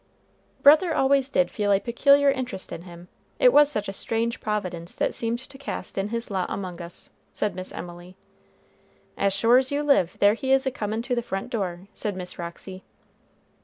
[0.63, 3.07] "Brother always did feel a peculiar interest in him;
[3.37, 7.11] it was such a strange providence that seemed to cast in his lot among us,"
[7.33, 8.17] said Miss Emily.
[9.15, 12.15] "As sure as you live, there he is a coming to the front door," said
[12.15, 12.83] Miss Roxy.